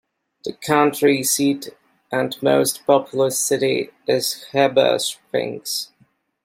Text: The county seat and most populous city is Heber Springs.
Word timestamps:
The 0.45 0.53
county 0.53 1.21
seat 1.21 1.69
and 2.11 2.35
most 2.41 2.87
populous 2.87 3.37
city 3.37 3.91
is 4.07 4.45
Heber 4.51 4.97
Springs. 4.97 5.91